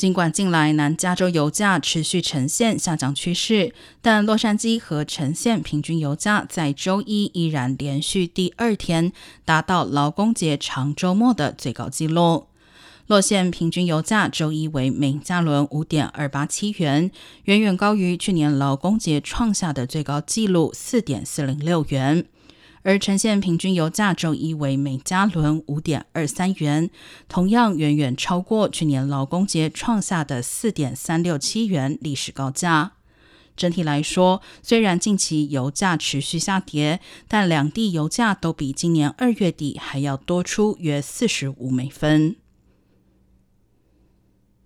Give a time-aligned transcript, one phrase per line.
[0.00, 9.12] 尽管近来南加州油价持续呈现下降趋势，但洛杉矶和城县平均油价在周一依然连续第二天
[9.44, 12.46] 达到劳工节长周末的最高纪录。
[13.08, 17.10] 洛县平均油价周一为每加仑五点二八七元，
[17.44, 22.24] 远远高于去年劳工节创下的最高纪录四点四零六元。
[22.82, 26.90] 而呈现平均油价周一为每加仑五点二三元，
[27.28, 32.92] 同样远远超过去年劳工节创下的四点三六七元历史高价。
[33.56, 42.36] 整体来说，虽然近期油价持续下跌，但两地油价都比今年二月底还要多出约四十五美分。